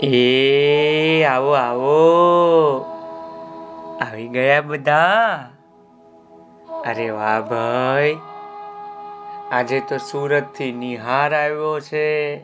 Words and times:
એ, 0.00 1.24
આવો 1.24 1.52
આવો. 1.52 1.90
આવી 4.00 4.28
ગયા 4.28 4.60
બધા? 4.60 5.44
અરે 6.86 7.10
વાહ 7.10 7.40
ભાઈ. 7.40 8.16
આજે 9.52 9.80
તો 9.80 9.96
સુરતથી 9.96 10.72
નિહાર 10.72 11.34
આવ્યો 11.34 11.80
છે. 11.80 12.38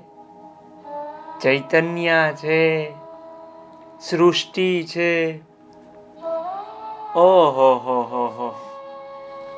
ચૈતન્યા 1.43 2.33
છે. 2.33 2.93
સૃષ્ટિ 4.01 4.87
છે. 4.87 5.41
ઓહો, 7.15 7.75
હો 7.75 8.03
હો 8.03 8.27
હો. 8.27 8.55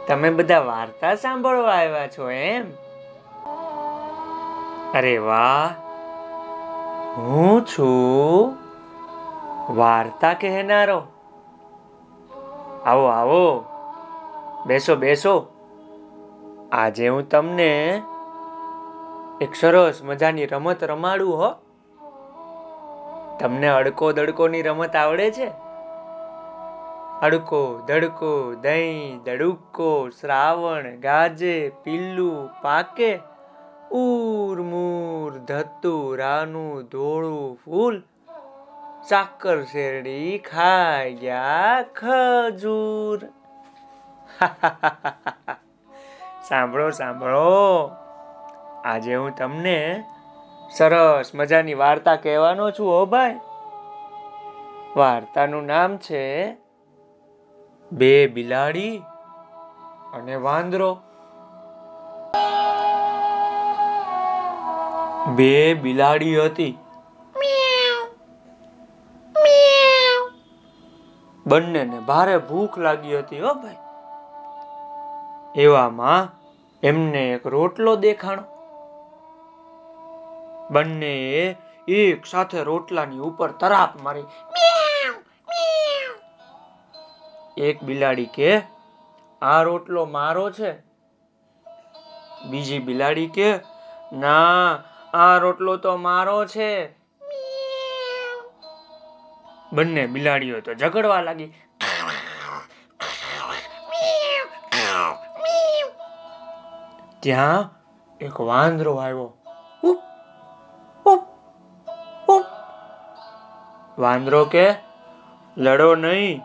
તમે 0.06 0.30
બધા 0.30 0.60
વાર્તા 0.60 1.14
સાંભળવા 1.14 1.72
આવ્યા 1.72 2.08
છો 2.08 2.30
એમ? 2.30 2.70
અરે 4.94 5.18
વાહ. 5.18 5.81
હું 7.16 7.66
છું 7.66 8.56
વાર્તા 9.76 10.32
કહેનારો. 10.32 11.02
આવો 12.86 13.04
આવો. 13.04 13.64
બેસો 14.66 14.96
બેસો. 14.96 15.46
આજે 16.72 17.08
હું 17.08 17.28
તમને 17.28 18.02
એક 19.40 19.54
સરસ 19.54 20.02
મજાની 20.04 20.46
રમત 20.46 20.84
રમાડું 20.84 21.36
હો. 21.36 21.54
તમને 23.40 23.68
અડકો 23.68 24.12
દડકોની 24.12 24.62
રમત 24.62 24.96
આવડે 24.96 25.30
છે? 25.30 25.52
અડકો, 27.22 27.80
દડકો, 27.86 28.54
દહીં, 28.54 29.22
દડુક્કો, 29.22 30.08
શ્રાવણ, 30.20 31.00
ગાજે 31.00 31.72
પીલું 31.84 32.62
પાકે. 32.62 33.31
ઉર, 33.92 34.62
મૂર 34.62 35.38
ધતું 35.38 36.18
રાનું 36.18 36.82
ધોળું 36.82 37.58
ફૂલ 37.64 38.02
ચાકર 39.08 39.64
શેરડી, 39.64 40.38
ખાઈ 40.38 41.14
ગયા 41.14 41.82
ખજૂર. 41.82 43.20
સાંભળો 46.48 46.90
સાંભળો. 46.90 47.90
આજે 48.84 49.14
હું 49.14 49.36
તમને 49.36 50.04
સરસ 50.70 51.30
મજાની 51.34 51.74
વાર્તા 51.74 52.16
કહેવાનો 52.16 52.70
છું, 52.70 52.88
હો 52.88 53.06
ભાઈ. 53.06 53.40
વાર્તાનું 54.96 55.66
નામ 55.66 55.96
છે 55.96 56.56
બે 57.92 58.26
બિલાડી 58.26 59.02
અને 60.12 60.34
વાંદરો. 60.34 60.98
બે 65.28 65.74
બિલાડી 65.74 66.40
હતી. 66.40 66.78
બંનેને 71.46 72.00
ભારે 72.00 72.38
ભૂખ 72.38 72.78
લાગી 72.78 73.18
હતી 73.18 73.40
હો 73.40 73.54
ભાઈ. 73.54 73.76
એવામાં 75.62 76.28
એમને 76.82 77.30
એક 77.30 77.46
રોટલો 77.46 77.96
દેખાણો. 77.96 78.42
બંને 80.70 81.56
એક 81.88 82.26
સાથે 82.26 82.62
રોટલાની 82.62 83.18
ઉપર 83.18 83.50
તરાપ 83.50 84.02
મારી. 84.02 84.24
એક 87.56 87.82
બિલાડી 87.82 88.26
કે 88.26 88.62
આ 89.42 89.62
રોટલો 89.62 90.04
મારો 90.04 90.50
છે. 90.50 90.72
બીજી 92.50 92.78
બિલાડી 92.78 93.26
કે 93.26 93.54
ના 94.12 94.78
આ 95.14 95.38
રોટલો 95.38 95.76
તો 95.76 95.96
મારો 95.96 96.44
છે. 96.46 96.86
બંને 99.72 100.06
બિલાડીઓ 100.06 100.60
તો 100.60 100.74
ઝઘડવા 100.74 101.20
લાગી. 101.20 101.52
ત્યાં 107.20 107.70
એક 108.20 108.40
વાંદરો 108.40 108.94
આવ્યો. 108.94 109.38
વાંદરો 113.98 114.44
કે 114.44 114.74
લડો 115.56 115.94
નહીં. 115.94 116.40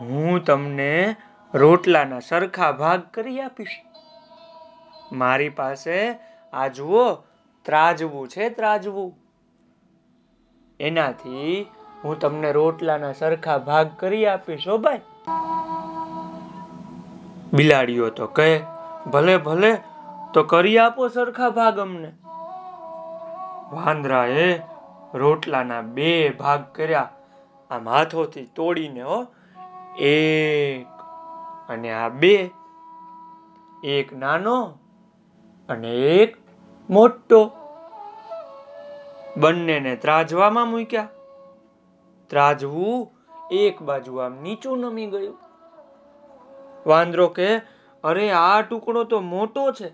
હું 0.00 0.44
તમને 0.44 1.16
રોટલાના 1.54 2.18
સરખા 2.18 2.72
ભાગ 2.72 3.02
કરી 3.14 3.40
આપીશ. 3.40 3.82
મારી 5.12 5.48
પાસે 5.48 6.18
આ 6.52 6.68
જુઓ 6.68 7.06
ત્રાજવું 7.68 8.28
છે 8.28 8.48
ત્રાજવું. 8.48 9.14
એનાથી 10.80 11.66
હું 12.04 12.18
તમને 12.18 12.52
રોટલાના 12.52 13.12
સરખા 13.12 13.58
ભાગ 13.58 13.90
કરી 13.96 14.26
આપીશ, 14.26 14.68
હો 14.68 14.78
ભાઈ. 14.78 15.00
બિલાડીઓ 17.52 18.10
તો 18.10 18.26
કહે, 18.26 18.60
ભલે 19.10 19.36
ભલે, 19.36 19.76
તો 20.34 20.42
કરી 20.42 20.78
આપો 20.78 21.08
સરખા 21.08 21.50
ભાગ 21.50 21.78
અમને. 21.78 22.12
વાંદરાએ 23.72 24.60
રોટલાના 25.14 25.80
બે 25.80 26.30
ભાગ 26.30 26.64
કર્યા. 26.74 27.08
આમ 27.70 27.88
હાથોથી 27.88 28.48
તોડીને, 28.54 29.02
હો, 29.02 29.26
એક 29.98 30.86
અને 31.68 31.92
આ 31.92 32.08
બે. 32.08 32.50
એક 33.84 34.16
નાનો 34.16 34.78
અને 35.68 35.92
એક 35.92 36.47
મોટો. 36.90 37.50
બંનેને 39.36 39.96
ત્રાજવામાં 39.96 40.68
મૂક્યા. 40.68 41.08
ત્રાજવું 42.26 43.12
એક 43.52 43.82
બાજુ 43.82 44.16
આમ 44.16 44.42
નીચું 44.42 44.78
નમી 44.78 45.06
ગયું. 45.06 45.38
વાંદરો 46.86 47.28
કે, 47.28 47.56
અરે, 48.04 48.30
આ 48.30 48.60
ટુકડો 48.60 49.04
તો 49.04 49.20
મોટો 49.20 49.72
છે. 49.72 49.92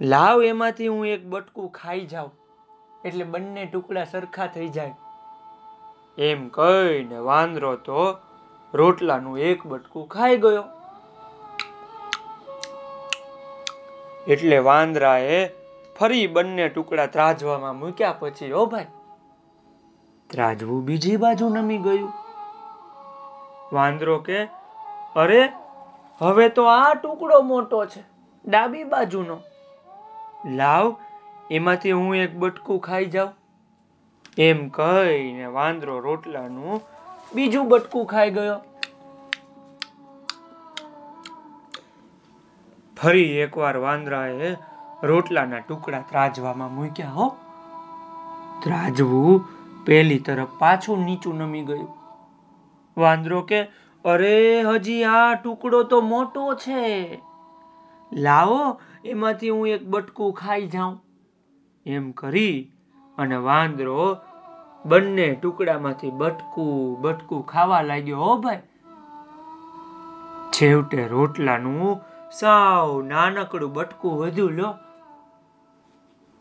લાવ 0.00 0.42
એમાંથી 0.42 0.86
હું 0.86 1.06
એક 1.06 1.26
બટકું 1.26 1.72
ખાઈ 1.72 2.00
જાઉં. 2.00 2.32
એટલે 3.04 3.24
બંને 3.24 3.64
ટુકડા 3.64 4.04
સરખા 4.04 4.46
થઈ 4.46 4.68
જાય. 4.68 4.94
એમ 6.18 6.48
કહીને 6.48 7.18
વાંદરો 7.18 7.76
તો 7.76 8.18
રોટલાનું 8.74 9.38
એક 9.38 9.66
બટકું 9.66 10.08
ખાઈ 10.08 10.36
ગયો. 10.36 10.64
એટલે 14.26 14.58
વાંદરાએ 14.58 15.65
ફરી 15.98 16.26
બંને 16.26 16.68
ટુકડા 16.68 17.06
ત્રાજવામાં 17.06 17.78
મૂક્યા 17.78 18.12
પછી, 18.12 18.52
ઓ 18.52 18.66
ભાઈ, 18.66 18.86
ત્રાજવું 20.26 20.84
બીજી 20.84 21.16
બાજુ 21.16 21.48
નમી 21.48 21.78
ગયું. 21.78 22.12
વાંદરો 23.72 24.18
કે, 24.18 24.44
અરે, 25.16 25.52
હવે 26.18 26.48
તો 26.48 26.64
આ 26.64 26.94
ટુકડો 26.94 27.42
મોટો 27.42 27.84
છે, 27.86 28.02
ડાબી 28.44 28.84
બાજુનો. 28.84 29.40
લાવ, 30.46 30.96
એમાંથી 31.50 31.92
હું 31.92 32.16
એક 32.16 32.36
બટકું 32.36 32.80
ખાઈ 32.80 33.04
જાઉં. 33.04 33.34
એમ 34.38 34.68
કહીને 34.68 35.46
વાંદરો 35.46 36.00
રોટલાનું 36.00 36.80
બીજું 37.34 37.68
બટકું 37.68 38.06
ખાઈ 38.06 38.30
ગયો. 38.30 38.60
ફરી 42.96 43.32
એકવાર 43.32 43.76
વાંદરાએ 43.76 44.56
રોટલાના 45.02 45.58
ટુકડા 45.58 46.00
ત્રાજવામાં 46.00 46.74
મૂક્યા, 46.74 47.10
હો. 47.10 47.36
ત્રાજવું 48.62 49.44
પેલી 49.84 50.18
તરફ 50.18 50.48
પાછું 50.58 50.98
નીચું 50.98 51.34
નમી 51.34 51.62
ગયું. 51.62 51.96
વાંદરો 52.96 53.40
કે, 53.40 53.62
અરે, 54.04 54.62
હજી 54.62 55.04
આ 55.04 55.34
ટુકડો 55.34 55.82
તો 55.82 56.00
મોટો 56.00 56.54
છે. 56.54 57.20
લાવો, 58.12 58.80
એમાંથી 59.04 59.48
હું 59.48 59.68
એક 59.68 59.88
બટકું 59.88 60.32
ખાઈ 60.32 60.66
જાઉં. 60.66 61.02
એમ 61.86 62.10
કરી 62.10 62.72
અને 63.18 63.36
વાંદરો 63.36 64.16
બંને 64.84 65.34
ટુકડામાંથી 65.34 66.10
બટકું 66.10 67.00
બટકું 67.00 67.46
ખાવા 67.46 67.82
લાગ્યો, 67.82 68.18
હો 68.18 68.36
ભાઈ. 68.36 68.62
છેવટે 70.50 71.08
રોટલાનું 71.08 72.00
સાવ 72.32 73.02
નાનકડું 73.02 73.72
બટકું 73.72 74.18
વધુ 74.18 74.48
લો. 74.48 74.74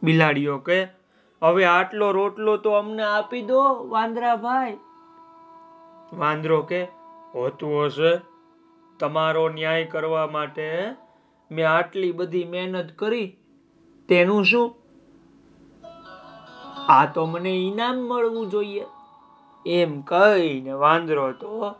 બિલાડીઓ 0.05 0.57
કે, 0.57 0.83
હવે 1.43 1.65
આટલો 1.65 2.11
રોટલો 2.11 2.57
તો 2.57 2.71
અમને 2.71 3.03
આપી 3.03 3.41
દો 3.41 3.61
વાંદરા 3.87 4.35
ભાઈ 4.35 4.77
વાંદરો 6.13 6.61
કે, 6.61 6.83
હોતું 7.33 7.85
હશે. 7.85 8.19
તમારો 8.99 9.49
ન્યાય 9.49 9.85
કરવા 9.85 10.27
માટે 10.27 10.67
મેં 11.51 11.69
આટલી 11.69 12.11
બધી 12.11 12.43
મહેનત 12.43 12.91
કરી. 12.95 13.37
તેનું 14.09 14.45
શું? 14.45 14.75
આ 16.87 17.05
તો 17.05 17.25
મને 17.25 17.49
ઈનામ 17.49 17.97
મળવું 17.97 18.49
જોઈએ. 18.49 18.85
એમ 19.65 20.01
કહીને 20.01 20.71
વાંદરો 20.71 21.31
તો 21.31 21.71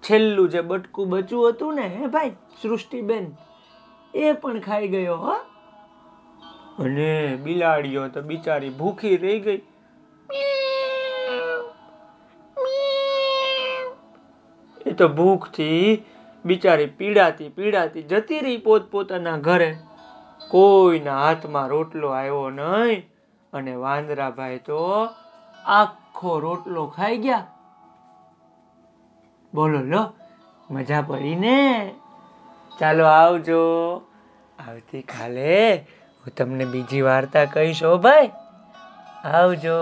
છેલ્લું 0.00 0.48
જે 0.48 0.60
બટકું 0.60 1.08
બચ્યું 1.08 1.48
હતું 1.48 1.74
ને, 1.74 1.82
હે 1.82 2.06
ભાઈ, 2.06 2.30
સૃષ્ટિબેન, 2.62 3.26
એ 4.14 4.32
પણ 4.32 4.60
ખાઈ 4.60 4.88
ગયો, 4.88 5.16
હો. 5.16 5.36
અને 6.78 7.36
બિલાડીઓ 7.36 8.08
તો 8.08 8.22
બિચારી 8.22 8.70
ભૂખી 8.70 9.16
રહી 9.16 9.40
ગઈ. 9.40 9.62
એ 14.86 14.92
તો 14.92 15.08
ભૂખથી, 15.08 16.04
બિચારી 16.44 16.86
પીડાતી 16.86 17.48
પીડાતી 17.48 18.02
જતી 18.02 18.40
રહી 18.40 18.56
પોત 18.56 18.90
પોતાના 18.90 19.36
ઘરે. 19.36 19.76
કોઈના 20.48 21.20
હાથમાં 21.20 21.68
રોટલો 21.68 22.08
આવ્યો 22.08 22.50
નહીં 22.50 23.10
અને 23.52 23.74
વાંદરાભાઈ 23.74 24.58
તો 24.58 25.08
આખો 25.66 26.38
રોટલો 26.38 26.86
ખાઈ 26.86 27.18
ગયા. 27.18 27.46
બોલો, 29.54 29.80
લો, 29.82 30.12
મજા 30.70 31.02
પડી 31.02 31.34
ને 31.34 31.94
ચાલો 32.80 33.04
આવજો. 33.04 33.62
આવતીકાલે 34.68 35.86
હું 36.26 36.34
તમને 36.34 36.64
બીજી 36.64 37.00
વાર્તા 37.02 37.44
કહીશ. 37.44 37.84
ભાઈ 37.84 38.30
આવજો. 39.24 39.76